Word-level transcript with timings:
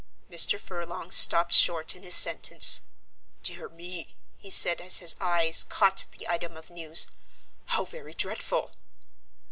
Mr. 0.31 0.59
Furlong 0.59 1.11
stopped 1.11 1.53
short 1.53 1.95
in 1.95 2.01
his 2.01 2.15
sentence. 2.15 2.81
"Dear 3.43 3.69
me!" 3.69 4.15
he 4.35 4.49
said 4.49 4.81
as 4.81 4.97
his 4.97 5.15
eyes 5.21 5.63
caught 5.63 6.07
the 6.17 6.27
item 6.27 6.57
of 6.57 6.71
news. 6.71 7.05
"How 7.65 7.85
very 7.85 8.15
dreadful!" 8.15 8.71